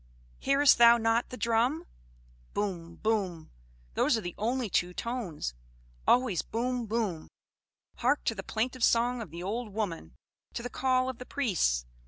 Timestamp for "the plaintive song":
8.33-9.21